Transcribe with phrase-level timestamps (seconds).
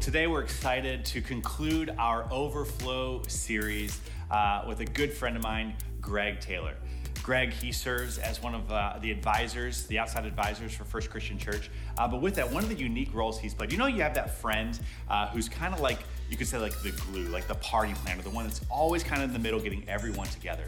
[0.00, 5.74] today we're excited to conclude our Overflow series uh, with a good friend of mine,
[6.00, 6.74] Greg Taylor.
[7.22, 11.36] Greg, he serves as one of uh, the advisors, the outside advisors for First Christian
[11.36, 11.70] Church.
[11.98, 14.14] Uh, but with that, one of the unique roles he's played, you know, you have
[14.14, 15.98] that friend uh, who's kind of like,
[16.30, 19.22] you could say, like the glue, like the party planner, the one that's always kind
[19.22, 20.64] of in the middle getting everyone together.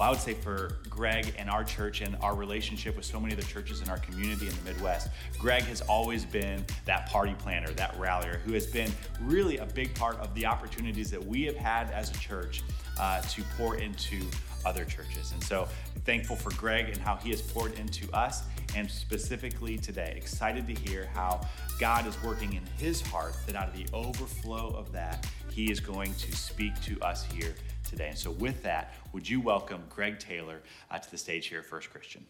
[0.00, 3.34] Well, I would say for Greg and our church and our relationship with so many
[3.34, 7.34] of the churches in our community in the Midwest, Greg has always been that party
[7.38, 11.42] planner, that rallier, who has been really a big part of the opportunities that we
[11.42, 12.62] have had as a church
[12.98, 14.22] uh, to pour into
[14.64, 15.32] other churches.
[15.32, 15.68] And so
[16.06, 18.44] thankful for Greg and how he has poured into us,
[18.74, 21.46] and specifically today, excited to hear how
[21.78, 25.78] God is working in his heart that out of the overflow of that, he is
[25.78, 27.54] going to speak to us here
[27.90, 28.08] today.
[28.08, 30.60] And so, with that, would you welcome Greg Taylor
[30.90, 32.24] uh, to the stage here First Christian?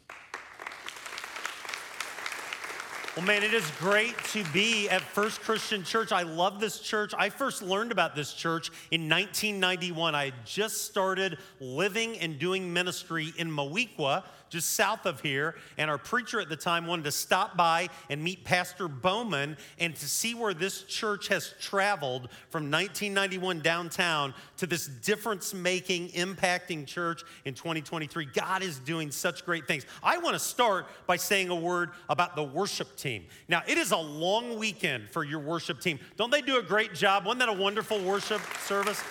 [3.16, 6.12] Well, man, it is great to be at First Christian Church.
[6.12, 7.12] I love this church.
[7.18, 10.14] I first learned about this church in 1991.
[10.14, 15.54] I had just started living and doing ministry in Moweaqua, just south of here.
[15.78, 19.94] And our preacher at the time wanted to stop by and meet Pastor Bowman and
[19.96, 26.86] to see where this church has traveled from 1991 downtown to this difference making, impacting
[26.86, 28.26] church in 2023.
[28.26, 29.86] God is doing such great things.
[30.02, 33.24] I want to start by saying a word about the worship team.
[33.48, 36.00] Now, it is a long weekend for your worship team.
[36.16, 37.24] Don't they do a great job?
[37.24, 39.02] Wasn't that a wonderful worship service?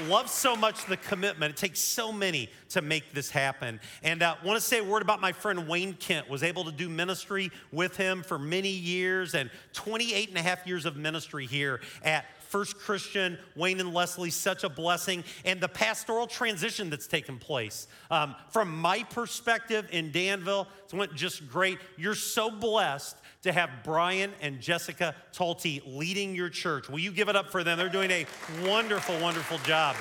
[0.00, 1.54] Love so much the commitment.
[1.54, 3.80] It takes so many to make this happen.
[4.02, 6.28] And I uh, want to say a word about my friend Wayne Kent.
[6.28, 10.66] Was able to do ministry with him for many years and 28 and a half
[10.66, 15.68] years of ministry here at First Christian, Wayne and Leslie, such a blessing, and the
[15.68, 17.88] pastoral transition that's taken place.
[18.10, 21.78] Um, from my perspective in Danville, it went just great.
[21.96, 26.88] You're so blessed to have Brian and Jessica Talty leading your church.
[26.88, 27.76] Will you give it up for them?
[27.76, 28.26] They're doing a
[28.64, 29.94] wonderful, wonderful job.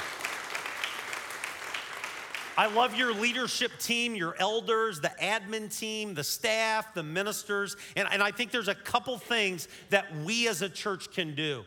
[2.58, 8.08] I love your leadership team, your elders, the admin team, the staff, the ministers, and,
[8.12, 11.66] and I think there's a couple things that we as a church can do.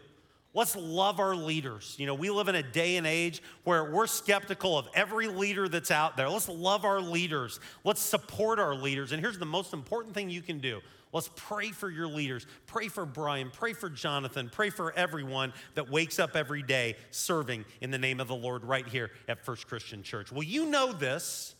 [0.52, 1.94] Let's love our leaders.
[1.98, 5.68] You know, we live in a day and age where we're skeptical of every leader
[5.68, 6.28] that's out there.
[6.28, 7.60] Let's love our leaders.
[7.84, 9.12] Let's support our leaders.
[9.12, 10.80] And here's the most important thing you can do
[11.12, 12.46] Let's pray for your leaders.
[12.66, 13.50] Pray for Brian.
[13.50, 14.48] Pray for Jonathan.
[14.48, 18.64] Pray for everyone that wakes up every day serving in the name of the Lord
[18.64, 20.30] right here at First Christian Church.
[20.30, 21.56] Well, you know this,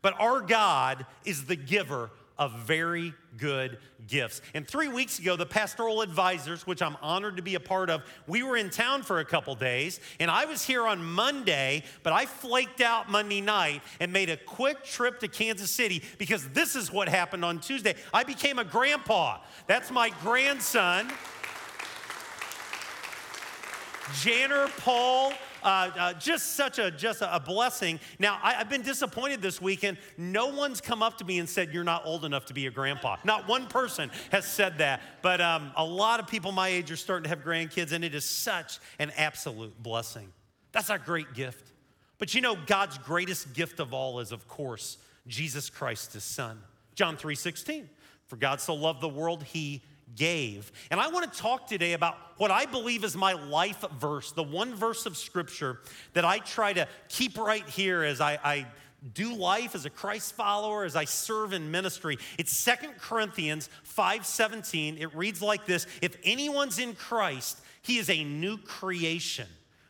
[0.00, 4.42] but our God is the giver of very good gifts.
[4.54, 8.02] And three weeks ago, the pastoral advisors, which I'm honored to be a part of,
[8.26, 12.12] we were in town for a couple days, and I was here on Monday, but
[12.12, 16.76] I flaked out Monday night and made a quick trip to Kansas City because this
[16.76, 17.94] is what happened on Tuesday.
[18.12, 19.38] I became a grandpa.
[19.66, 21.10] That's my grandson.
[24.20, 25.32] Janner Paul
[25.64, 27.98] uh, uh, just such a just a, blessing.
[28.18, 29.98] Now I, have been disappointed this weekend.
[30.18, 32.70] No one's come up to me and said you're not old enough to be a
[32.70, 33.16] grandpa.
[33.24, 35.00] Not one person has said that.
[35.22, 38.14] But um, a lot of people my age are starting to have grandkids, and it
[38.14, 40.32] is such an absolute blessing.
[40.72, 41.72] That's a great gift.
[42.18, 46.60] But you know, God's greatest gift of all is, of course, Jesus Christ, His Son.
[46.94, 47.88] John 3 16.
[48.26, 49.82] For God so loved the world, He
[50.16, 50.70] gave.
[50.90, 54.42] And I want to talk today about what I believe is my life verse, the
[54.42, 55.80] one verse of scripture
[56.12, 58.66] that I try to keep right here as I, I
[59.12, 62.18] do life as a Christ follower, as I serve in ministry.
[62.38, 64.98] It's Second Corinthians 5:17.
[64.98, 69.48] It reads like this: If anyone's in Christ, he is a new creation.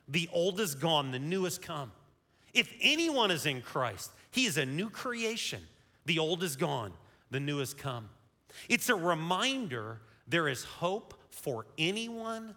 [0.08, 1.92] The old is gone, the new has come.
[2.52, 5.62] If anyone is in Christ, he is a new creation.
[6.06, 6.92] The old is gone,
[7.30, 8.08] the new has come.
[8.68, 12.54] It's a reminder there is hope for anyone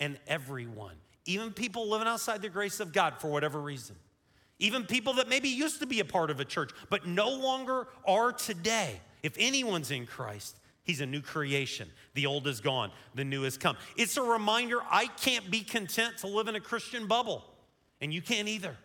[0.00, 3.96] and everyone, even people living outside the grace of God for whatever reason.
[4.58, 7.88] Even people that maybe used to be a part of a church, but no longer
[8.06, 9.00] are today.
[9.22, 11.88] If anyone's in Christ, he's a new creation.
[12.14, 13.76] The old is gone, the new has come.
[13.96, 17.44] It's a reminder I can't be content to live in a Christian bubble,
[18.00, 18.76] and you can't either.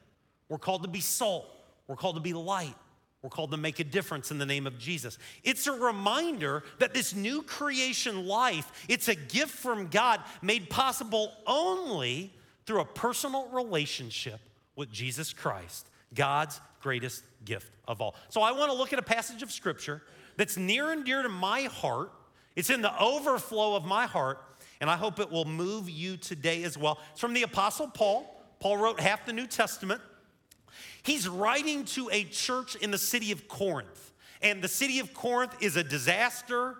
[0.47, 1.47] We're called to be salt,
[1.87, 2.75] we're called to be light,
[3.21, 5.17] we're called to make a difference in the name of Jesus.
[5.43, 11.33] It's a reminder that this new creation life, it's a gift from God made possible
[11.45, 12.33] only
[12.65, 14.39] through a personal relationship
[14.75, 18.15] with Jesus Christ, God's greatest gift of all.
[18.29, 20.01] So I want to look at a passage of scripture
[20.37, 22.11] that's near and dear to my heart.
[22.55, 24.39] It's in the overflow of my heart,
[24.79, 26.99] and I hope it will move you today as well.
[27.11, 28.41] It's from the Apostle Paul.
[28.61, 30.01] Paul wrote half the New Testament.
[31.03, 34.11] He's writing to a church in the city of Corinth.
[34.41, 36.75] And the city of Corinth is a disaster.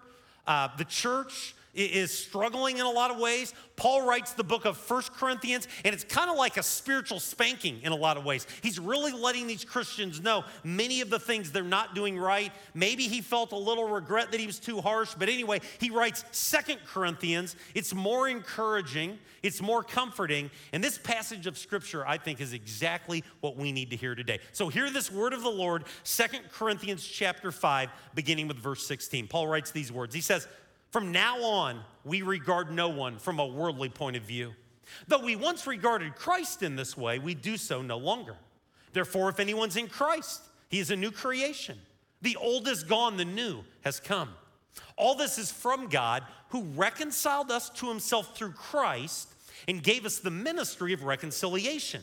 [0.47, 3.53] Uh, the church is struggling in a lot of ways.
[3.75, 7.81] Paul writes the book of First Corinthians, and it's kind of like a spiritual spanking
[7.83, 8.45] in a lot of ways.
[8.61, 12.51] He's really letting these Christians know many of the things they're not doing right.
[12.73, 16.25] Maybe he felt a little regret that he was too harsh, but anyway, he writes
[16.31, 17.55] Second Corinthians.
[17.73, 23.23] It's more encouraging, it's more comforting, and this passage of scripture, I think, is exactly
[23.39, 24.39] what we need to hear today.
[24.51, 29.27] So hear this word of the Lord, Second Corinthians chapter 5, beginning with verse 16.
[29.27, 30.13] Paul writes these words.
[30.13, 30.47] He says,
[30.91, 34.53] from now on, we regard no one from a worldly point of view.
[35.07, 38.35] Though we once regarded Christ in this way, we do so no longer.
[38.93, 41.77] Therefore, if anyone's in Christ, he is a new creation.
[42.23, 44.29] The old is gone, the new has come.
[44.97, 49.31] All this is from God, who reconciled us to himself through Christ
[49.67, 52.01] and gave us the ministry of reconciliation.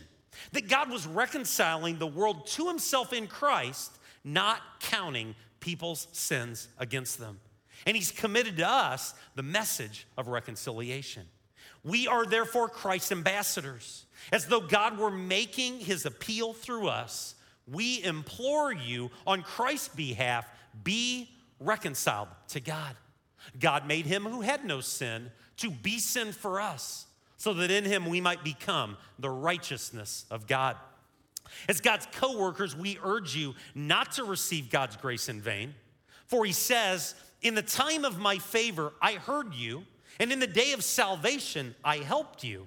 [0.53, 3.91] That God was reconciling the world to himself in Christ,
[4.23, 7.41] not counting people's sins against them
[7.85, 11.25] and he's committed to us the message of reconciliation.
[11.85, 14.07] We are therefore Christ's ambassadors.
[14.33, 17.35] As though God were making his appeal through us,
[17.71, 20.49] we implore you on Christ's behalf
[20.83, 21.31] be
[21.61, 22.97] reconciled to God.
[23.59, 27.07] God made him who had no sin to be sin for us,
[27.37, 30.77] so that in him we might become the righteousness of God.
[31.69, 35.75] As God's co workers, we urge you not to receive God's grace in vain.
[36.27, 39.85] For he says, in the time of my favor, I heard you,
[40.19, 42.67] and in the day of salvation, I helped you.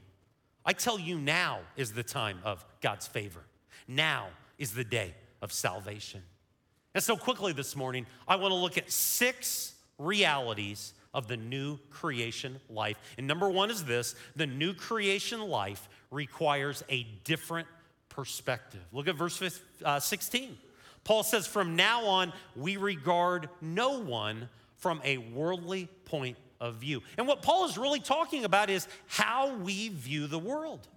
[0.66, 3.42] I tell you, now is the time of God's favor.
[3.88, 4.27] Now
[4.57, 6.21] is the day of salvation.
[6.94, 11.77] And so, quickly this morning, I want to look at six realities of the new
[11.89, 12.98] creation life.
[13.18, 17.68] And number one is this the new creation life requires a different
[18.10, 18.81] perspective.
[18.92, 20.57] Look at verse uh, 16.
[21.04, 27.01] Paul says, From now on, we regard no one from a worldly point of view.
[27.18, 30.88] And what Paul is really talking about is how we view the world.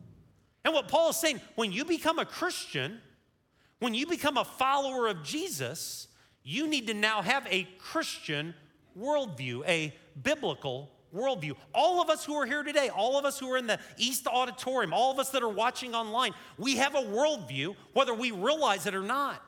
[0.65, 3.01] And what Paul is saying, when you become a Christian,
[3.81, 6.09] when you become a follower of Jesus,
[6.45, 8.55] you need to now have a Christian
[8.99, 11.55] worldview, a biblical worldview.
[11.75, 14.27] All of us who are here today, all of us who are in the East
[14.27, 18.87] Auditorium, all of us that are watching online, we have a worldview, whether we realize
[18.87, 19.43] it or not.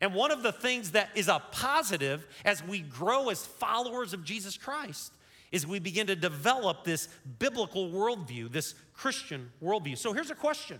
[0.00, 4.24] And one of the things that is a positive as we grow as followers of
[4.24, 5.12] Jesus Christ
[5.52, 7.08] is we begin to develop this
[7.38, 9.96] biblical worldview, this Christian worldview.
[9.96, 10.78] So here's a question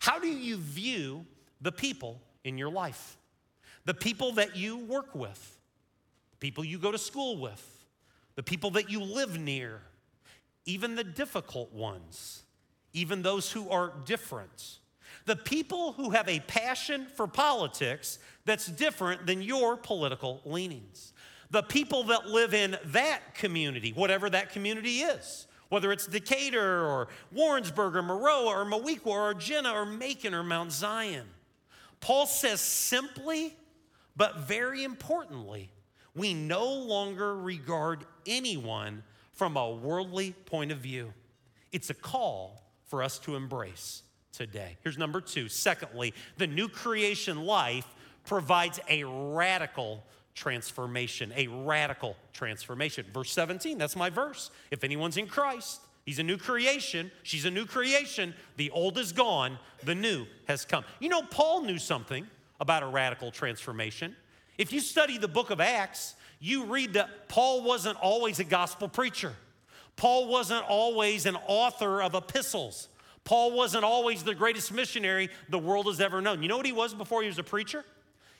[0.00, 1.26] How do you view
[1.60, 3.16] the people in your life?
[3.84, 5.58] The people that you work with,
[6.32, 7.84] the people you go to school with,
[8.34, 9.80] the people that you live near,
[10.64, 12.42] even the difficult ones,
[12.92, 14.78] even those who are different.
[15.26, 21.12] The people who have a passion for politics that's different than your political leanings.
[21.50, 27.08] The people that live in that community, whatever that community is, whether it's Decatur or
[27.32, 31.26] Warrensburg or Maroa or Moweaqua or Jenna or Macon or Mount Zion.
[32.00, 33.56] Paul says simply,
[34.16, 35.70] but very importantly,
[36.14, 39.02] we no longer regard anyone
[39.32, 41.12] from a worldly point of view.
[41.72, 44.02] It's a call for us to embrace
[44.36, 44.76] today.
[44.82, 45.48] Here's number two.
[45.48, 47.86] Secondly, the new creation life
[48.24, 50.04] provides a radical
[50.34, 53.06] transformation, a radical transformation.
[53.12, 54.50] Verse 17, that's my verse.
[54.70, 58.34] If anyone's in Christ, he's a new creation, she's a new creation.
[58.56, 60.84] The old is gone, the new has come.
[61.00, 62.26] You know, Paul knew something
[62.60, 64.14] about a radical transformation.
[64.58, 68.88] If you study the book of Acts, you read that Paul wasn't always a gospel
[68.88, 69.32] preacher.
[69.96, 72.88] Paul wasn't always an author of epistles.
[73.26, 76.42] Paul wasn't always the greatest missionary the world has ever known.
[76.42, 77.84] You know what he was before he was a preacher?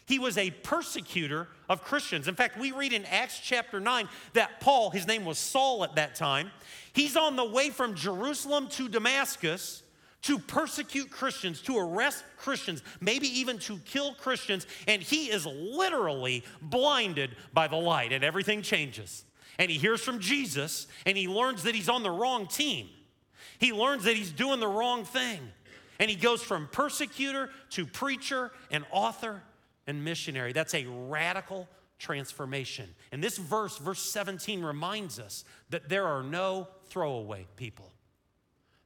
[0.07, 2.29] He was a persecutor of Christians.
[2.29, 5.97] In fact, we read in Acts chapter 9 that Paul, his name was Saul at
[5.97, 6.53] that time,
[6.93, 9.83] he's on the way from Jerusalem to Damascus
[10.23, 16.45] to persecute Christians, to arrest Christians, maybe even to kill Christians, and he is literally
[16.63, 19.25] blinded by the light, and everything changes.
[19.59, 22.89] And he hears from Jesus, and he learns that he's on the wrong team.
[23.59, 25.41] He learns that he's doing the wrong thing.
[25.99, 29.43] And he goes from persecutor to preacher and author
[29.87, 30.53] and missionary.
[30.53, 32.89] That's a radical transformation.
[33.13, 37.91] And this verse, verse 17, reminds us that there are no throwaway people.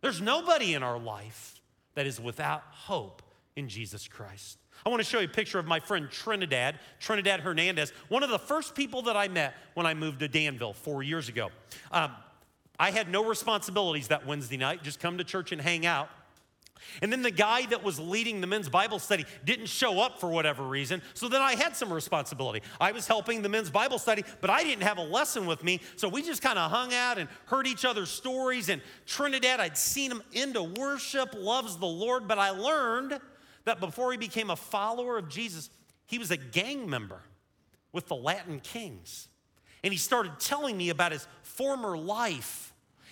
[0.00, 1.60] There's nobody in our life
[1.94, 3.22] that is without hope
[3.56, 4.58] in Jesus Christ.
[4.86, 8.30] I want to show you a picture of my friend Trinidad, Trinidad Hernandez, one of
[8.30, 11.50] the first people that I met when I moved to Danville four years ago.
[11.92, 12.12] Um,
[12.80, 16.08] I had no responsibilities that Wednesday night, just come to church and hang out.
[17.02, 20.30] And then the guy that was leading the men's Bible study didn't show up for
[20.30, 21.02] whatever reason.
[21.12, 22.62] So then I had some responsibility.
[22.80, 25.82] I was helping the men's Bible study, but I didn't have a lesson with me.
[25.96, 28.70] So we just kind of hung out and heard each other's stories.
[28.70, 33.20] And Trinidad, I'd seen him into worship, loves the Lord, but I learned
[33.66, 35.68] that before he became a follower of Jesus,
[36.06, 37.20] he was a gang member
[37.92, 39.28] with the Latin Kings.
[39.84, 42.69] And he started telling me about his former life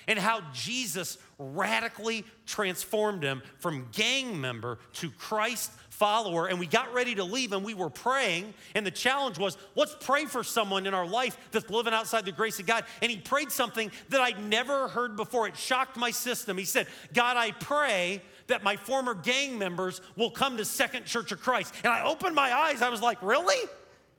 [0.09, 6.47] and how Jesus radically transformed him from gang member to Christ follower.
[6.47, 8.55] And we got ready to leave and we were praying.
[8.75, 12.33] And the challenge was let's pray for someone in our life that's living outside the
[12.33, 12.85] grace of God.
[13.03, 15.47] And he prayed something that I'd never heard before.
[15.47, 16.59] It shocked my system.
[16.59, 21.33] He said, God, I pray that my former gang members will come to Second Church
[21.33, 21.75] of Christ.
[21.85, 22.81] And I opened my eyes.
[22.81, 23.69] I was like, really?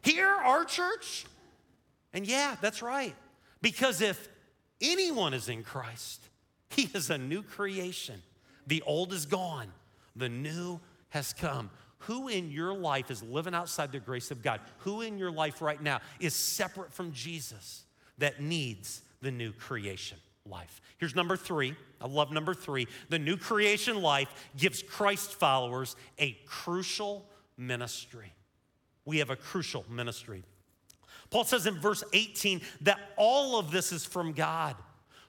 [0.04, 1.26] Here, our church?
[2.14, 3.16] And yeah, that's right.
[3.62, 4.29] Because if
[4.82, 6.22] anyone is in Christ,
[6.70, 8.22] he is a new creation.
[8.68, 9.72] The old is gone,
[10.16, 11.70] the new has come.
[12.04, 14.62] Who in your life is living outside the grace of God?
[14.80, 17.84] Who in your life right now is separate from Jesus
[18.20, 20.82] that needs the new creation life?
[20.98, 21.76] Here's number three.
[22.00, 22.88] I love number three.
[23.10, 27.26] The new creation life gives Christ followers a crucial
[27.58, 28.32] ministry.
[29.04, 30.44] We have a crucial ministry.
[31.30, 34.76] Paul says in verse 18 that all of this is from God,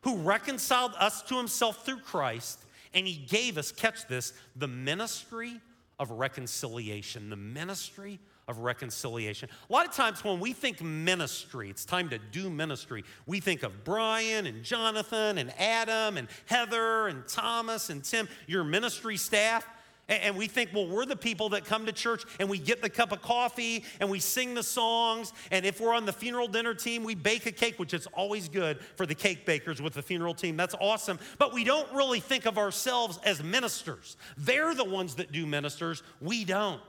[0.02, 2.58] who reconciled us to himself through Christ,
[2.94, 5.60] and he gave us, catch this, the ministry
[5.98, 7.30] of reconciliation.
[7.30, 9.48] The ministry of reconciliation.
[9.68, 13.62] A lot of times when we think ministry, it's time to do ministry, we think
[13.62, 19.66] of Brian and Jonathan and Adam and Heather and Thomas and Tim, your ministry staff.
[20.10, 22.90] And we think, well, we're the people that come to church and we get the
[22.90, 25.32] cup of coffee and we sing the songs.
[25.52, 28.48] And if we're on the funeral dinner team, we bake a cake, which is always
[28.48, 30.56] good for the cake bakers with the funeral team.
[30.56, 31.20] That's awesome.
[31.38, 34.16] But we don't really think of ourselves as ministers.
[34.36, 36.82] They're the ones that do ministers, we don't.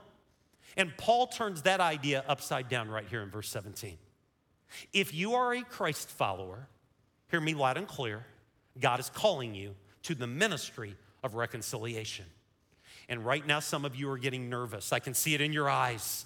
[0.76, 3.98] And Paul turns that idea upside down right here in verse 17.
[4.92, 6.66] If you are a Christ follower,
[7.30, 8.26] hear me loud and clear,
[8.80, 12.24] God is calling you to the ministry of reconciliation.
[13.12, 14.90] And right now, some of you are getting nervous.
[14.90, 16.24] I can see it in your eyes.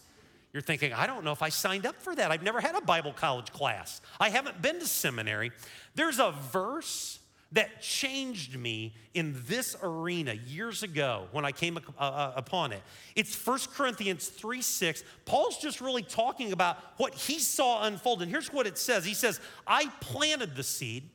[0.52, 2.30] You're thinking, I don't know if I signed up for that.
[2.30, 5.50] I've never had a Bible college class, I haven't been to seminary.
[5.96, 7.18] There's a verse
[7.50, 12.82] that changed me in this arena years ago when I came uh, uh upon it.
[13.16, 15.02] It's 1 Corinthians 3 6.
[15.24, 18.22] Paul's just really talking about what he saw unfold.
[18.22, 21.10] And here's what it says He says, I planted the seed.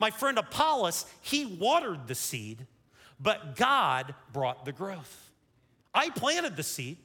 [0.00, 2.66] My friend Apollos, he watered the seed,
[3.22, 5.30] but God brought the growth.
[5.94, 6.98] I planted the seed,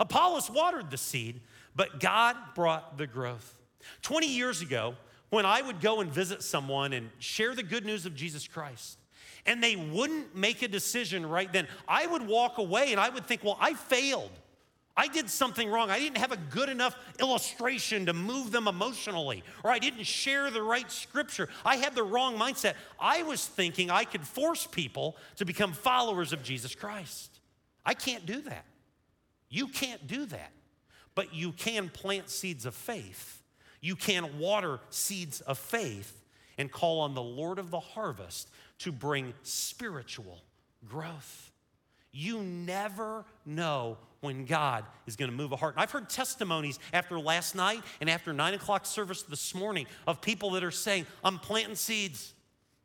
[0.00, 1.42] Apollos watered the seed,
[1.76, 3.54] but God brought the growth.
[4.02, 4.94] 20 years ago,
[5.28, 8.98] when I would go and visit someone and share the good news of Jesus Christ,
[9.46, 13.26] and they wouldn't make a decision right then, I would walk away and I would
[13.26, 14.32] think, well, I failed.
[14.96, 15.90] I did something wrong.
[15.90, 20.50] I didn't have a good enough illustration to move them emotionally, or I didn't share
[20.50, 21.48] the right scripture.
[21.64, 22.74] I had the wrong mindset.
[22.98, 27.40] I was thinking I could force people to become followers of Jesus Christ.
[27.84, 28.64] I can't do that.
[29.48, 30.52] You can't do that.
[31.14, 33.42] But you can plant seeds of faith.
[33.80, 36.20] You can water seeds of faith
[36.58, 38.48] and call on the Lord of the harvest
[38.80, 40.42] to bring spiritual
[40.86, 41.49] growth.
[42.12, 45.74] You never know when God is going to move a heart.
[45.76, 50.50] I've heard testimonies after last night and after nine o'clock service this morning of people
[50.52, 52.34] that are saying, I'm planting seeds,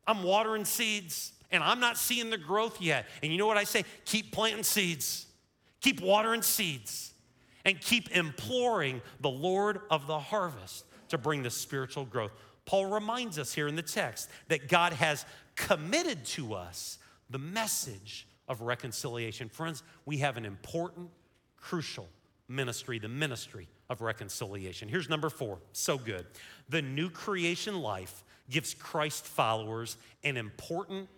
[0.07, 3.05] I'm watering seeds, and I'm not seeing the growth yet.
[3.21, 3.83] And you know what I say?
[4.05, 5.25] Keep planting seeds,
[5.81, 7.13] keep watering seeds,
[7.65, 12.31] and keep imploring the Lord of the harvest to bring the spiritual growth.
[12.65, 16.97] Paul reminds us here in the text that God has committed to us
[17.29, 19.49] the message of reconciliation.
[19.49, 21.09] Friends, we have an important
[21.57, 22.07] crucial
[22.47, 24.87] ministry, the ministry of reconciliation.
[24.87, 26.25] Here's number four, so good.
[26.69, 31.09] The new creation life gives Christ followers an important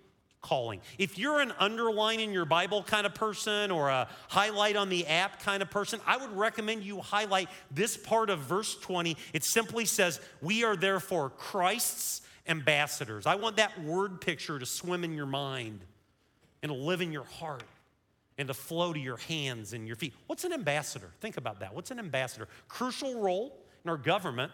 [0.42, 0.80] calling.
[0.98, 5.06] If you're an underline in your Bible kind of person or a highlight on the
[5.08, 9.18] app kind of person, I would recommend you highlight this part of verse 20.
[9.34, 13.26] It simply says, We are therefore Christ's ambassadors.
[13.26, 15.82] I want that word picture to swim in your mind
[16.62, 17.64] and to live in your heart
[18.38, 20.14] and to flow to your hands and your feet.
[20.28, 21.10] What's an ambassador?
[21.22, 21.74] Think about that.
[21.74, 22.48] What's an ambassador?
[22.68, 24.52] Crucial role in our government.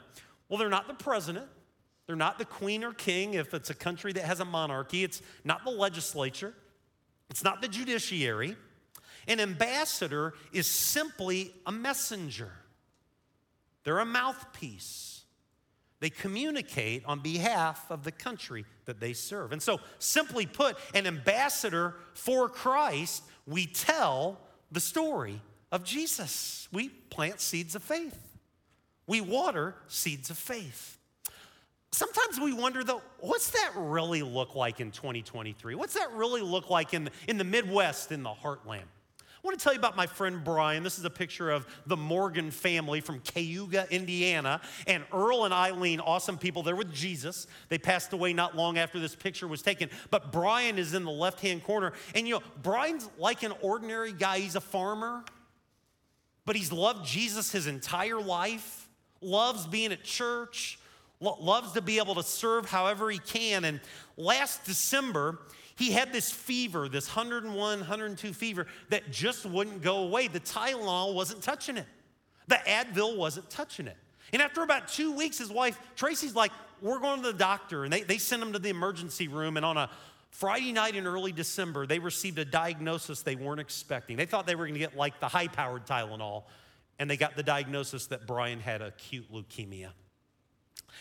[0.48, 1.48] Well, they're not the president.
[2.08, 5.04] They're not the queen or king if it's a country that has a monarchy.
[5.04, 6.54] It's not the legislature.
[7.30, 8.56] It's not the judiciary.
[9.28, 12.52] An ambassador is simply a messenger.
[13.84, 15.13] They're a mouthpiece.
[16.04, 19.54] They communicate on behalf of the country that they serve.
[19.54, 24.38] And so, simply put, an ambassador for Christ, we tell
[24.70, 25.40] the story
[25.72, 26.68] of Jesus.
[26.74, 28.20] We plant seeds of faith,
[29.08, 30.98] we water seeds of faith.
[31.94, 35.76] Sometimes we wonder though, what's that really look like in 2023?
[35.76, 38.90] What's that really look like in the, in the Midwest, in the heartland?
[39.44, 40.84] I want to tell you about my friend Brian.
[40.84, 44.62] This is a picture of the Morgan family from Cayuga, Indiana.
[44.88, 47.46] And Earl and Eileen, awesome people, they're with Jesus.
[47.68, 49.90] They passed away not long after this picture was taken.
[50.12, 51.92] But Brian is in the left hand corner.
[52.16, 54.40] And you know, Brian's like an ordinary guy.
[54.40, 55.26] He's a farmer,
[56.46, 58.88] but he's loved Jesus his entire life,
[59.20, 60.80] loves being at church,
[61.20, 63.66] loves to be able to serve however he can.
[63.66, 63.82] And
[64.16, 65.40] last December,
[65.76, 70.28] he had this fever, this 101, 102 fever that just wouldn't go away.
[70.28, 71.88] The Tylenol wasn't touching it,
[72.48, 73.98] the Advil wasn't touching it.
[74.32, 76.52] And after about two weeks, his wife, Tracy's like,
[76.82, 77.84] We're going to the doctor.
[77.84, 79.58] And they, they sent him to the emergency room.
[79.58, 79.90] And on a
[80.32, 84.18] Friday night in early December, they received a diagnosis they weren't expecting.
[84.18, 86.44] They thought they were going to get like the high powered Tylenol.
[86.98, 89.90] And they got the diagnosis that Brian had acute leukemia.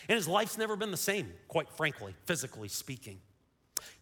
[0.09, 3.19] And his life's never been the same, quite frankly, physically speaking.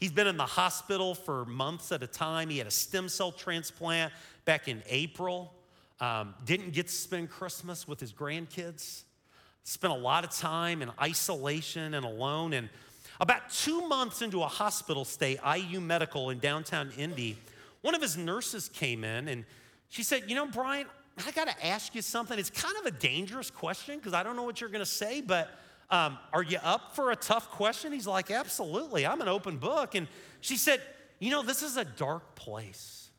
[0.01, 2.49] He's been in the hospital for months at a time.
[2.49, 4.11] He had a stem cell transplant
[4.45, 5.53] back in April.
[5.99, 9.03] Um, didn't get to spend Christmas with his grandkids.
[9.63, 12.53] Spent a lot of time in isolation and alone.
[12.53, 12.67] And
[13.19, 17.37] about two months into a hospital stay, IU Medical in downtown Indy,
[17.81, 19.45] one of his nurses came in and
[19.89, 20.87] she said, You know, Brian,
[21.27, 22.39] I got to ask you something.
[22.39, 25.21] It's kind of a dangerous question because I don't know what you're going to say,
[25.21, 25.51] but
[25.91, 27.91] um, Are you up for a tough question?
[27.91, 29.05] He's like, Absolutely.
[29.05, 29.93] I'm an open book.
[29.95, 30.07] And
[30.39, 30.81] she said,
[31.19, 33.09] You know, this is a dark place.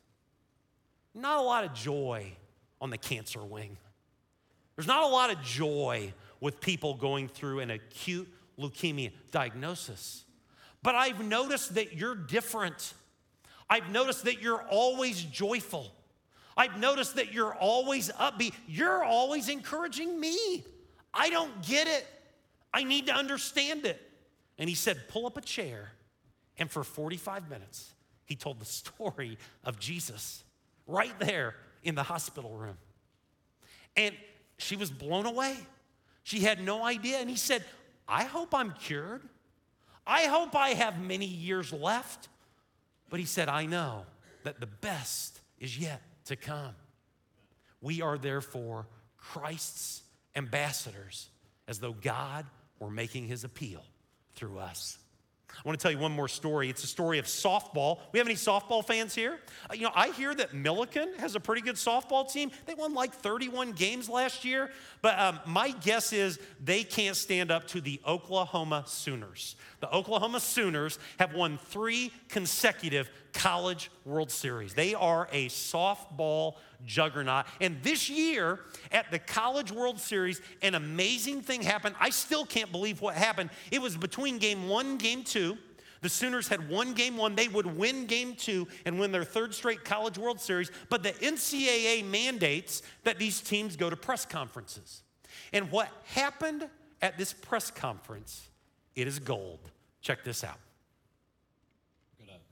[1.15, 2.33] Not a lot of joy
[2.81, 3.77] on the cancer wing.
[4.75, 8.27] There's not a lot of joy with people going through an acute
[8.59, 10.25] leukemia diagnosis.
[10.81, 12.93] But I've noticed that you're different.
[13.69, 15.93] I've noticed that you're always joyful.
[16.57, 18.53] I've noticed that you're always upbeat.
[18.67, 20.63] You're always encouraging me.
[21.13, 22.05] I don't get it.
[22.73, 24.01] I need to understand it.
[24.57, 25.91] And he said, Pull up a chair.
[26.57, 27.93] And for 45 minutes,
[28.25, 30.43] he told the story of Jesus
[30.87, 32.77] right there in the hospital room.
[33.95, 34.15] And
[34.57, 35.57] she was blown away.
[36.23, 37.17] She had no idea.
[37.17, 37.63] And he said,
[38.07, 39.21] I hope I'm cured.
[40.05, 42.27] I hope I have many years left.
[43.09, 44.05] But he said, I know
[44.43, 46.75] that the best is yet to come.
[47.81, 50.01] We are therefore Christ's
[50.35, 51.29] ambassadors,
[51.67, 52.45] as though God
[52.83, 53.81] or making his appeal
[54.35, 54.97] through us.
[55.49, 56.69] I want to tell you one more story.
[56.69, 57.99] It's a story of softball.
[58.11, 59.39] We have any softball fans here?
[59.69, 62.51] Uh, you know, I hear that Millikin has a pretty good softball team.
[62.65, 67.51] They won like 31 games last year, but um, my guess is they can't stand
[67.51, 69.55] up to the Oklahoma Sooners.
[69.79, 74.73] The Oklahoma Sooners have won three consecutive College World Series.
[74.73, 77.45] They are a softball juggernaut.
[77.59, 78.59] And this year
[78.91, 81.95] at the College World Series, an amazing thing happened.
[81.99, 83.49] I still can't believe what happened.
[83.71, 85.57] It was between game one, game two.
[86.01, 87.33] The Sooners had won game one.
[87.35, 90.69] They would win game two and win their third straight College World Series.
[90.89, 95.03] But the NCAA mandates that these teams go to press conferences.
[95.53, 96.67] And what happened
[97.01, 98.49] at this press conference,
[98.95, 99.59] it is gold.
[100.01, 100.59] Check this out.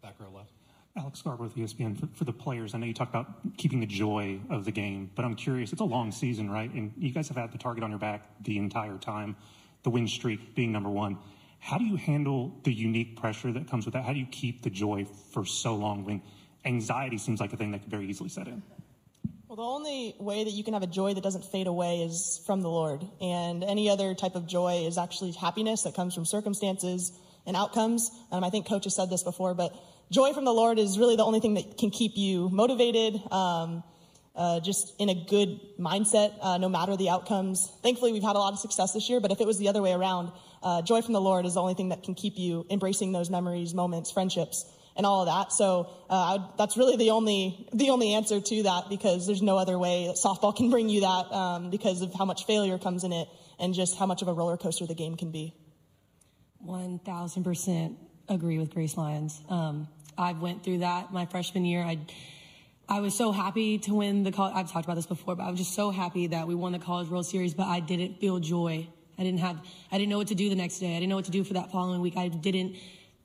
[0.02, 0.61] Back row left.
[0.97, 1.99] Alex Scarborough with ESPN.
[1.99, 5.10] For, for, the players, I know you talked about keeping the joy of the game,
[5.15, 6.71] but I'm curious, it's a long season, right?
[6.71, 9.36] And you guys have had the target on your back the entire time,
[9.84, 11.17] the win streak being number one.
[11.60, 14.04] How do you handle the unique pressure that comes with that?
[14.04, 16.21] How do you keep the joy for so long when
[16.65, 18.62] anxiety seems like a thing that could very easily set in?
[19.47, 22.41] Well, the only way that you can have a joy that doesn't fade away is
[22.45, 23.06] from the Lord.
[23.19, 27.12] And any other type of joy is actually happiness that comes from circumstances
[27.45, 28.12] and outcomes.
[28.32, 29.75] Um, I think Coach has said this before, but
[30.12, 33.84] joy from the Lord is really the only thing that can keep you motivated, um,
[34.36, 37.71] uh, just in a good mindset, uh, no matter the outcomes.
[37.82, 39.82] Thankfully, we've had a lot of success this year, but if it was the other
[39.82, 42.65] way around, uh, joy from the Lord is the only thing that can keep you
[42.69, 45.54] embracing those memories, moments, friendships, and all of that.
[45.54, 49.58] So uh, would, that's really the only the only answer to that because there's no
[49.58, 53.04] other way that softball can bring you that um, because of how much failure comes
[53.04, 53.28] in it
[53.60, 55.54] and just how much of a roller coaster the game can be.
[56.60, 57.97] One thousand percent
[58.30, 59.39] agree with Grace Lyons.
[59.50, 59.88] Um,
[60.21, 61.81] I went through that my freshman year.
[61.81, 61.99] I
[62.88, 64.53] I was so happy to win the college.
[64.53, 66.79] I've talked about this before, but I was just so happy that we won the
[66.79, 67.53] College World Series.
[67.53, 68.88] But I didn't feel joy.
[69.17, 69.65] I didn't have.
[69.91, 70.95] I didn't know what to do the next day.
[70.95, 72.17] I didn't know what to do for that following week.
[72.17, 72.75] I didn't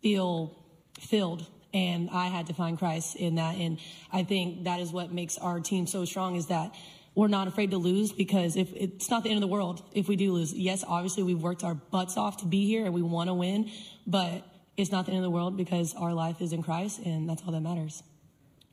[0.03, 0.57] feel
[1.01, 3.57] filled, and I had to find Christ in that.
[3.57, 3.79] And
[4.13, 6.37] I think that is what makes our team so strong.
[6.37, 6.75] Is that
[7.17, 10.07] we're not afraid to lose because if it's not the end of the world if
[10.07, 10.53] we do lose.
[10.53, 13.71] Yes, obviously we've worked our butts off to be here and we want to win,
[14.07, 14.45] but
[14.77, 17.43] it's not the end of the world because our life is in Christ and that's
[17.47, 18.03] all that matters.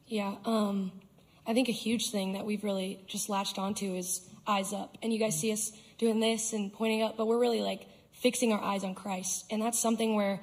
[0.07, 0.91] Yeah, um,
[1.47, 4.97] I think a huge thing that we've really just latched onto is eyes up.
[5.01, 8.53] And you guys see us doing this and pointing up, but we're really like fixing
[8.53, 9.45] our eyes on Christ.
[9.49, 10.41] And that's something where,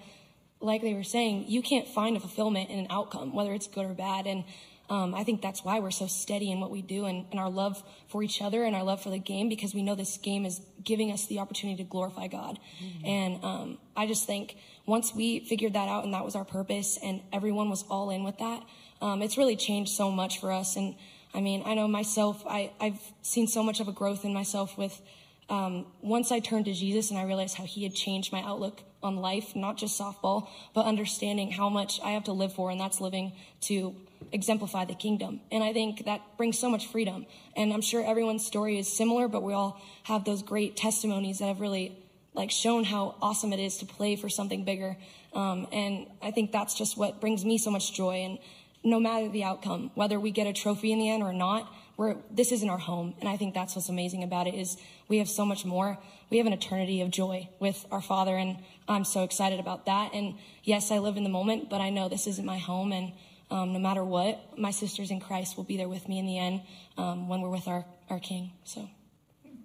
[0.61, 3.87] like they were saying, you can't find a fulfillment in an outcome, whether it's good
[3.87, 4.27] or bad.
[4.27, 4.45] And
[4.91, 7.49] um, I think that's why we're so steady in what we do and, and, our
[7.49, 10.45] love for each other and our love for the game because we know this game
[10.45, 12.59] is giving us the opportunity to glorify God.
[12.83, 13.07] Mm-hmm.
[13.07, 16.99] And um, I just think once we figured that out and that was our purpose
[17.01, 18.65] and everyone was all in with that,
[19.01, 20.75] um, it's really changed so much for us.
[20.75, 20.97] And
[21.33, 24.77] I mean, I know myself, I, I've seen so much of a growth in myself
[24.77, 25.01] with
[25.49, 28.83] um, once I turned to Jesus and I realized how he had changed my outlook
[29.03, 32.81] on life, not just softball, but understanding how much I have to live for, and
[32.81, 33.95] that's living to
[34.33, 35.41] exemplify the kingdom.
[35.51, 37.27] And I think that brings so much freedom.
[37.57, 41.47] And I'm sure everyone's story is similar, but we all have those great testimonies that
[41.47, 41.97] have really
[42.35, 44.97] like shown how awesome it is to play for something bigger.
[45.33, 48.25] Um, and I think that's just what brings me so much joy.
[48.25, 48.39] And
[48.83, 52.17] no matter the outcome, whether we get a trophy in the end or not, we're,
[52.31, 53.15] this isn't our home.
[53.21, 55.99] And I think that's what's amazing about it is we have so much more.
[56.31, 58.57] We have an eternity of joy with our Father, and
[58.89, 60.15] I'm so excited about that.
[60.15, 63.13] And yes, I live in the moment, but I know this isn't my home, and
[63.51, 66.39] um, no matter what, my sisters in Christ will be there with me in the
[66.39, 66.63] end
[66.97, 68.53] um, when we're with our, our King.
[68.65, 68.89] So,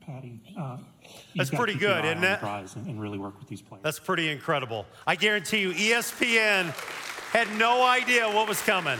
[0.01, 0.77] Patty, uh,
[1.35, 2.39] that's pretty good, isn't it?
[2.41, 3.83] And, and really work with these players.
[3.83, 4.85] That's pretty incredible.
[5.05, 6.73] I guarantee you, ESPN
[7.31, 8.99] had no idea what was coming.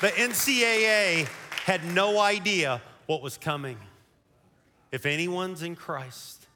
[0.00, 1.28] The NCAA
[1.64, 3.78] had no idea what was coming.
[4.92, 6.46] If anyone's in Christ,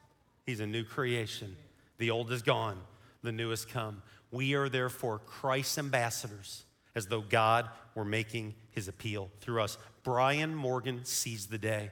[0.46, 1.56] he's a new creation.
[1.98, 2.78] The old is gone,
[3.22, 4.02] the new has come.
[4.30, 9.78] We are therefore Christ's ambassadors, as though God were making his appeal through us.
[10.02, 11.90] Brian Morgan sees the day.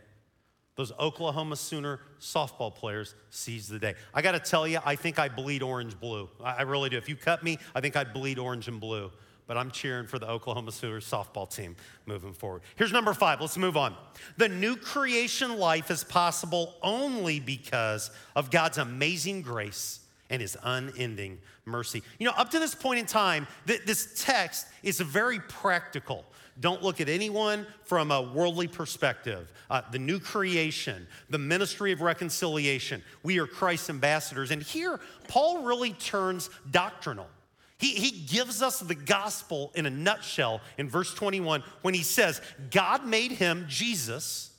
[0.76, 3.94] Those Oklahoma Sooner softball players seize the day.
[4.14, 6.28] I got to tell you, I think I bleed orange blue.
[6.42, 6.96] I really do.
[6.96, 9.10] If you cut me, I think I'd bleed orange and blue
[9.48, 11.74] but I'm cheering for the Oklahoma Sooners softball team
[12.06, 12.62] moving forward.
[12.76, 13.40] Here's number five.
[13.40, 13.96] Let's move on.
[14.36, 21.38] The new creation life is possible only because of God's amazing grace and his unending
[21.64, 22.02] mercy.
[22.18, 26.24] You know, up to this point in time, th- this text is very practical.
[26.60, 29.52] Don't look at anyone from a worldly perspective.
[29.70, 33.02] Uh, the new creation, the ministry of reconciliation.
[33.22, 34.50] We are Christ's ambassadors.
[34.50, 37.28] And here, Paul really turns doctrinal.
[37.78, 42.40] He, he gives us the gospel in a nutshell in verse 21 when he says,
[42.72, 44.50] God made him, Jesus,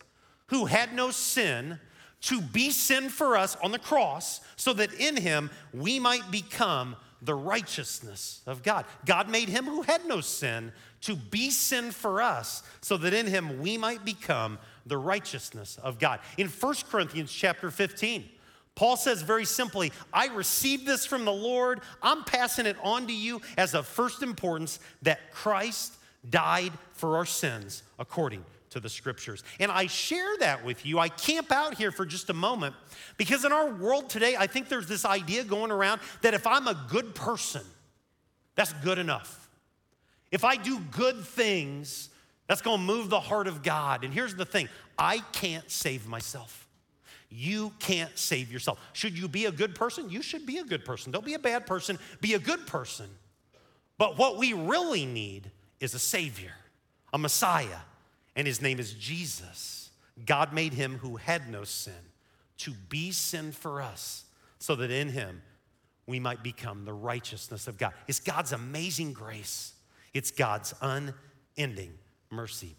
[0.48, 1.80] who had no sin,
[2.22, 6.98] to be sin for us on the cross, so that in him we might become
[7.22, 8.86] the righteousness of God.
[9.06, 13.26] God made him who had no sin to be sin for us, so that in
[13.26, 16.20] him we might become the righteousness of God.
[16.38, 18.28] In 1 Corinthians chapter 15,
[18.76, 21.80] Paul says very simply, I received this from the Lord.
[22.02, 25.96] I'm passing it on to you as of first importance that Christ
[26.30, 29.44] died for our sins according to the scriptures.
[29.60, 31.00] And I share that with you.
[31.00, 32.76] I camp out here for just a moment
[33.18, 36.68] because in our world today, I think there's this idea going around that if I'm
[36.68, 37.64] a good person,
[38.56, 39.50] that's good enough.
[40.32, 42.10] If I do good things,
[42.48, 44.04] that's to move the heart of God.
[44.04, 46.68] And here's the thing I can't save myself.
[47.30, 48.80] You can't save yourself.
[48.94, 50.10] Should you be a good person?
[50.10, 51.12] You should be a good person.
[51.12, 53.08] Don't be a bad person, be a good person.
[54.00, 56.54] But what we really need is a Savior,
[57.14, 57.80] a Messiah,
[58.36, 59.90] and his name is Jesus.
[60.26, 61.94] God made him who had no sin
[62.60, 64.26] to be sin for us,
[64.60, 65.42] so that in him
[66.06, 67.94] we might become the righteousness of God.
[68.08, 69.74] It's God's amazing grace,
[70.14, 71.94] it's God's unending
[72.30, 72.76] mercy.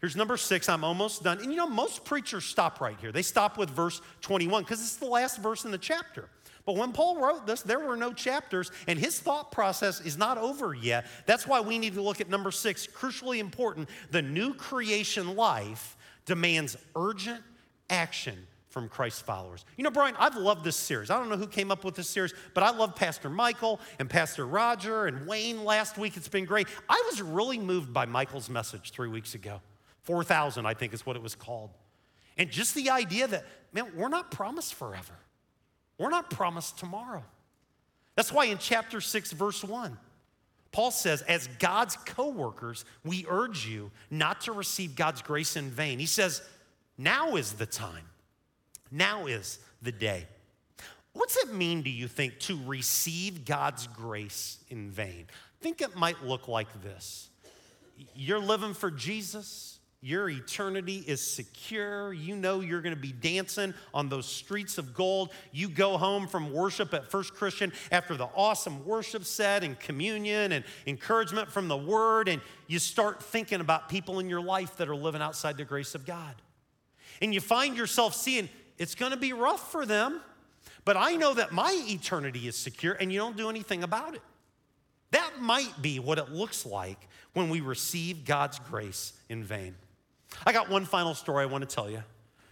[0.00, 0.68] Here's number six.
[0.68, 1.38] I'm almost done.
[1.38, 3.10] And you know, most preachers stop right here.
[3.10, 6.28] They stop with verse 21 because it's the last verse in the chapter.
[6.68, 10.36] But when Paul wrote this, there were no chapters, and his thought process is not
[10.36, 11.06] over yet.
[11.24, 13.88] That's why we need to look at number six, crucially important.
[14.10, 17.42] The new creation life demands urgent
[17.88, 19.64] action from Christ's followers.
[19.78, 21.08] You know, Brian, I've loved this series.
[21.08, 24.10] I don't know who came up with this series, but I love Pastor Michael and
[24.10, 26.18] Pastor Roger and Wayne last week.
[26.18, 26.68] It's been great.
[26.86, 29.62] I was really moved by Michael's message three weeks ago.
[30.02, 31.70] 4,000, I think is what it was called.
[32.36, 35.14] And just the idea that, man, we're not promised forever.
[35.98, 37.24] We're not promised tomorrow.
[38.14, 39.96] That's why in chapter 6, verse 1,
[40.72, 45.70] Paul says, as God's co workers, we urge you not to receive God's grace in
[45.70, 45.98] vain.
[45.98, 46.42] He says,
[46.96, 48.04] now is the time,
[48.90, 50.26] now is the day.
[51.12, 55.26] What's it mean, do you think, to receive God's grace in vain?
[55.28, 57.28] I think it might look like this
[58.14, 62.12] You're living for Jesus, Your eternity is secure.
[62.12, 65.32] You know you're going to be dancing on those streets of gold.
[65.50, 70.52] You go home from worship at First Christian after the awesome worship set and communion
[70.52, 74.88] and encouragement from the word, and you start thinking about people in your life that
[74.88, 76.34] are living outside the grace of God.
[77.20, 80.20] And you find yourself seeing it's going to be rough for them,
[80.84, 84.22] but I know that my eternity is secure, and you don't do anything about it.
[85.10, 89.74] That might be what it looks like when we receive God's grace in vain.
[90.46, 92.02] I got one final story I want to tell you.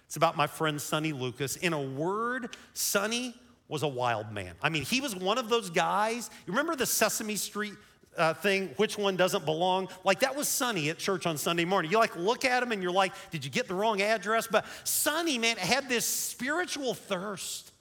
[0.07, 1.57] It's about my friend Sonny Lucas.
[1.57, 3.35] In a word, Sonny
[3.69, 4.55] was a wild man.
[4.63, 6.31] I mean, he was one of those guys.
[6.47, 7.75] You remember the Sesame Street
[8.17, 9.89] uh, thing, which one doesn't belong?
[10.05, 11.91] Like that was Sonny at church on Sunday morning.
[11.91, 14.47] You like look at him and you're like, did you get the wrong address?
[14.47, 17.73] But Sonny, man, had this spiritual thirst.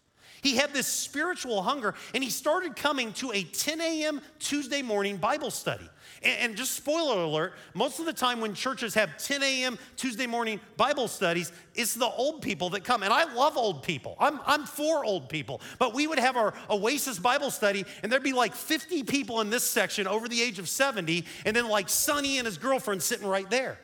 [0.46, 4.22] He had this spiritual hunger, and he started coming to a 10 a.m.
[4.38, 5.90] Tuesday morning Bible study.
[6.22, 9.80] And, just spoiler alert, most of the time when churches have 10 a.m.
[9.96, 13.02] Tuesday morning Bible studies, it's the old people that come.
[13.02, 14.16] And I love old people.
[14.20, 15.62] I'm, I'm for old people.
[15.80, 19.50] But we would have our Oasis Bible study, and there'd be like 50 people in
[19.50, 23.28] this section over the age of 70, and then like Sonny and his girlfriend sitting
[23.28, 23.80] right there.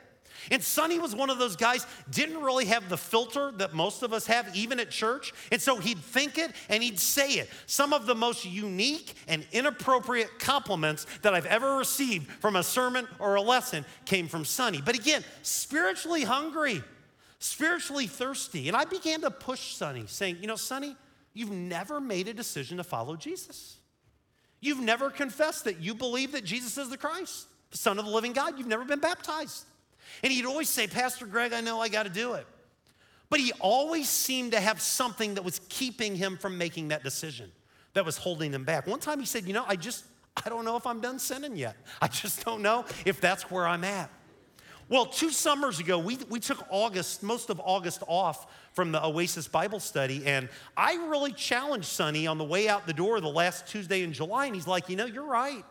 [0.49, 4.13] And Sonny was one of those guys, didn't really have the filter that most of
[4.13, 5.33] us have, even at church.
[5.51, 7.49] And so he'd think it and he'd say it.
[7.67, 13.07] Some of the most unique and inappropriate compliments that I've ever received from a sermon
[13.19, 14.81] or a lesson came from Sonny.
[14.83, 16.81] But again, spiritually hungry,
[17.39, 18.67] spiritually thirsty.
[18.67, 20.95] And I began to push Sonny, saying, You know, Sonny,
[21.33, 23.77] you've never made a decision to follow Jesus.
[24.59, 28.11] You've never confessed that you believe that Jesus is the Christ, the Son of the
[28.11, 28.57] living God.
[28.57, 29.65] You've never been baptized.
[30.23, 32.45] And he'd always say, Pastor Greg, I know I got to do it.
[33.29, 37.49] But he always seemed to have something that was keeping him from making that decision,
[37.93, 38.87] that was holding him back.
[38.87, 40.03] One time he said, You know, I just,
[40.43, 41.77] I don't know if I'm done sinning yet.
[42.01, 44.09] I just don't know if that's where I'm at.
[44.89, 49.47] Well, two summers ago, we, we took August, most of August off from the Oasis
[49.47, 53.65] Bible study, and I really challenged Sonny on the way out the door the last
[53.65, 55.63] Tuesday in July, and he's like, You know, you're right.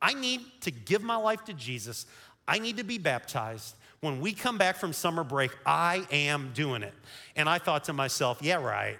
[0.00, 2.06] I need to give my life to Jesus.
[2.46, 3.74] I need to be baptized.
[4.00, 6.94] When we come back from summer break, I am doing it.
[7.36, 8.98] And I thought to myself, yeah, right.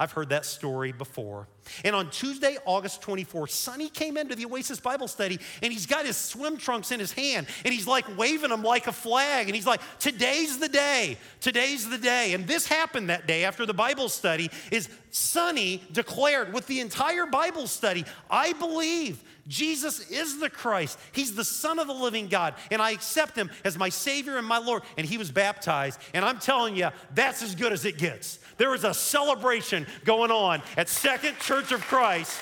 [0.00, 1.46] I've heard that story before.
[1.84, 6.06] And on Tuesday, August 24th, Sonny came into the Oasis Bible study and he's got
[6.06, 9.46] his swim trunks in his hand and he's like waving them like a flag.
[9.46, 11.18] And he's like, Today's the day.
[11.42, 12.32] Today's the day.
[12.32, 17.26] And this happened that day after the Bible study is Sonny declared with the entire
[17.26, 20.98] Bible study, I believe Jesus is the Christ.
[21.12, 22.54] He's the Son of the living God.
[22.70, 24.82] And I accept him as my Savior and my Lord.
[24.96, 26.00] And he was baptized.
[26.14, 28.38] And I'm telling you, that's as good as it gets.
[28.60, 32.38] There was a celebration going on at Second Church of Christ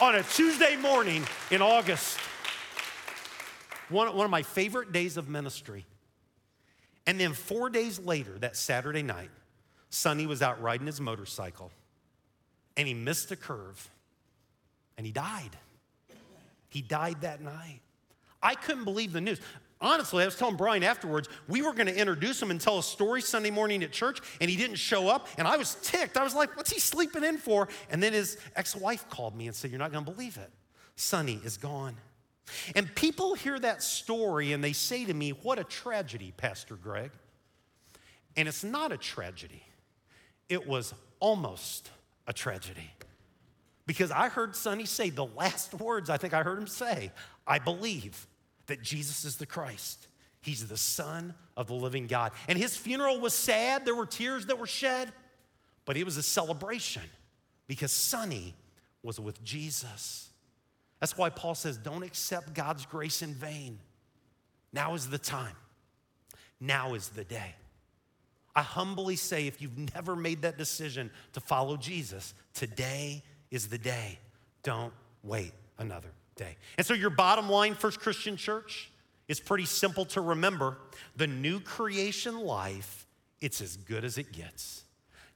[0.00, 2.16] on a Tuesday morning in August.
[3.90, 5.84] One, one of my favorite days of ministry.
[7.06, 9.28] And then four days later, that Saturday night,
[9.90, 11.70] Sonny was out riding his motorcycle
[12.78, 13.90] and he missed a curve
[14.96, 15.54] and he died.
[16.70, 17.80] He died that night.
[18.42, 19.38] I couldn't believe the news.
[19.80, 22.82] Honestly, I was telling Brian afterwards, we were going to introduce him and tell a
[22.82, 25.28] story Sunday morning at church, and he didn't show up.
[25.38, 26.16] And I was ticked.
[26.16, 27.68] I was like, what's he sleeping in for?
[27.88, 30.50] And then his ex wife called me and said, You're not going to believe it.
[30.96, 31.96] Sonny is gone.
[32.74, 37.12] And people hear that story and they say to me, What a tragedy, Pastor Greg.
[38.36, 39.62] And it's not a tragedy,
[40.48, 41.90] it was almost
[42.26, 42.90] a tragedy.
[43.86, 47.12] Because I heard Sonny say the last words I think I heard him say
[47.46, 48.26] I believe
[48.68, 50.06] that Jesus is the Christ.
[50.40, 52.32] He's the Son of the living God.
[52.48, 55.12] And his funeral was sad, there were tears that were shed,
[55.84, 57.02] but it was a celebration
[57.66, 58.54] because Sonny
[59.02, 60.30] was with Jesus.
[61.00, 63.78] That's why Paul says, don't accept God's grace in vain.
[64.72, 65.56] Now is the time.
[66.60, 67.54] Now is the day.
[68.54, 73.78] I humbly say, if you've never made that decision to follow Jesus, today is the
[73.78, 74.18] day.
[74.62, 76.56] Don't wait another day.
[76.78, 78.90] And so, your bottom line, First Christian Church,
[79.28, 80.78] is pretty simple to remember.
[81.16, 83.06] The new creation life,
[83.40, 84.84] it's as good as it gets.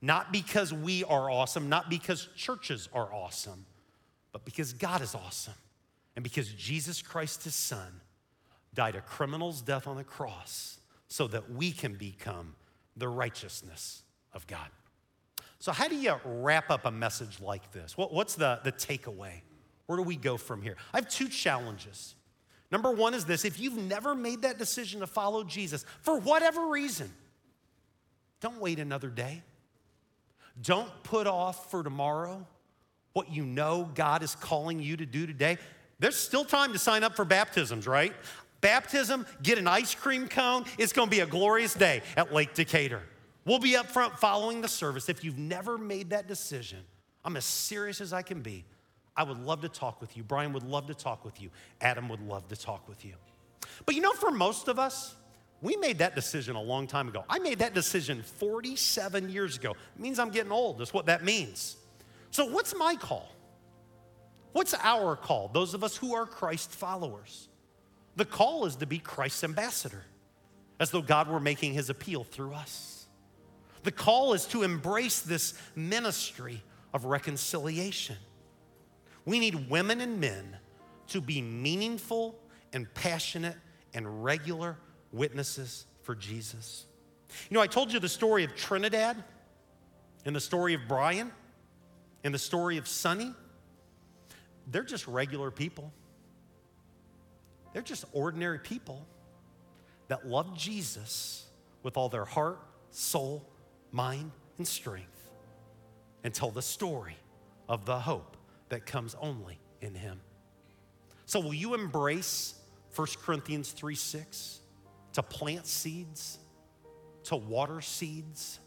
[0.01, 3.67] Not because we are awesome, not because churches are awesome,
[4.33, 5.55] but because God is awesome.
[6.17, 8.01] And because Jesus Christ, his son,
[8.75, 12.55] died a criminal's death on the cross so that we can become
[12.97, 14.69] the righteousness of God.
[15.59, 17.97] So, how do you wrap up a message like this?
[17.97, 19.43] What, what's the, the takeaway?
[19.93, 20.77] Where do we go from here?
[20.95, 22.15] I have two challenges.
[22.71, 26.69] Number one is this if you've never made that decision to follow Jesus for whatever
[26.69, 27.13] reason,
[28.41, 29.43] don't wait another day.
[30.63, 32.47] Don't put off for tomorrow
[33.13, 35.59] what you know God is calling you to do today.
[35.99, 38.15] There's still time to sign up for baptisms, right?
[38.63, 40.65] Baptism, get an ice cream cone.
[40.79, 43.03] It's going to be a glorious day at Lake Decatur.
[43.45, 45.11] We'll be up front following the service.
[45.11, 46.79] If you've never made that decision,
[47.27, 48.65] I'm as serious as I can be.
[49.17, 50.23] I would love to talk with you.
[50.23, 51.51] Brian would love to talk with you.
[51.81, 53.15] Adam would love to talk with you.
[53.85, 55.15] But you know, for most of us,
[55.61, 57.25] we made that decision a long time ago.
[57.29, 59.71] I made that decision 47 years ago.
[59.71, 60.79] It means I'm getting old.
[60.79, 61.77] That's what that means.
[62.31, 63.29] So, what's my call?
[64.53, 67.49] What's our call, those of us who are Christ followers?
[68.17, 70.05] The call is to be Christ's ambassador,
[70.79, 73.07] as though God were making his appeal through us.
[73.85, 78.17] The call is to embrace this ministry of reconciliation.
[79.25, 80.57] We need women and men
[81.09, 82.39] to be meaningful
[82.73, 83.57] and passionate
[83.95, 84.79] and regular
[85.13, 86.87] witnesses for Jesus.
[87.51, 89.23] You know, I told you the story of Trinidad
[90.25, 91.31] and the story of Brian
[92.25, 93.35] and the story of Sonny.
[94.71, 95.93] They're just regular people.
[97.73, 99.07] They're just ordinary people
[100.09, 101.47] that love Jesus
[101.83, 103.49] with all their heart, soul,
[103.91, 105.31] mind, and strength
[106.25, 107.17] and tell the story
[107.69, 108.37] of the hope
[108.73, 110.19] that comes only in Him.
[111.27, 112.55] So, will you embrace
[112.97, 114.61] 1 Corinthians 3 6
[115.13, 116.39] to plant seeds,
[117.25, 118.61] to water seeds,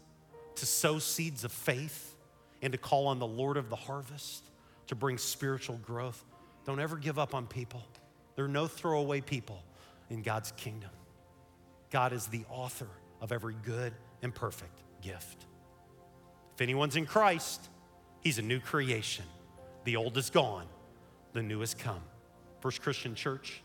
[0.54, 2.14] to sow seeds of faith,
[2.62, 4.48] and to call on the Lord of the harvest
[4.86, 6.24] to bring spiritual growth?
[6.64, 7.82] Don't ever give up on people.
[8.36, 9.60] There are no throwaway people
[10.08, 10.90] in God's kingdom.
[11.90, 12.88] God is the author
[13.20, 13.92] of every good
[14.22, 15.46] and perfect gift.
[16.54, 17.68] If anyone's in Christ,
[18.20, 19.24] he's a new creation.
[19.86, 20.66] The old is gone,
[21.32, 22.02] the new has come.
[22.58, 23.62] First Christian Church,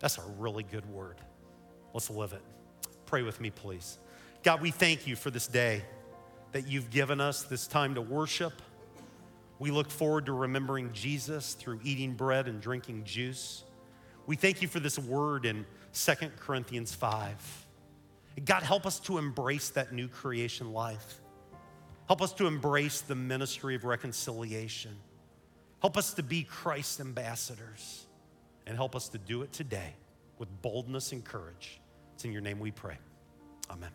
[0.00, 1.16] that's a really good word.
[1.94, 2.42] Let's live it.
[3.06, 3.96] Pray with me, please.
[4.42, 5.82] God, we thank you for this day
[6.52, 8.52] that you've given us, this time to worship.
[9.58, 13.64] We look forward to remembering Jesus through eating bread and drinking juice.
[14.26, 17.66] We thank you for this word in Second Corinthians 5.
[18.44, 21.22] God, help us to embrace that new creation life.
[22.08, 24.94] Help us to embrace the ministry of reconciliation.
[25.82, 28.06] Help us to be Christ's ambassadors.
[28.66, 29.94] And help us to do it today
[30.38, 31.80] with boldness and courage.
[32.14, 32.96] It's in your name we pray.
[33.68, 33.90] Amen.